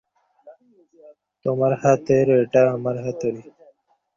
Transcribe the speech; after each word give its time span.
তোমার 1.45 1.71
হাতের 1.81 2.27
এটা 2.41 2.61
আমার 2.75 2.95
হাতুড়ি। 3.03 3.41